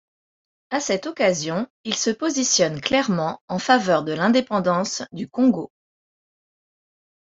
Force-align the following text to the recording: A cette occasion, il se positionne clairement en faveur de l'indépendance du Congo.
A 0.71 0.79
cette 0.79 1.05
occasion, 1.05 1.67
il 1.83 1.93
se 1.95 2.09
positionne 2.09 2.81
clairement 2.81 3.39
en 3.47 3.59
faveur 3.59 4.03
de 4.03 4.13
l'indépendance 4.13 5.03
du 5.11 5.29
Congo. 5.29 5.71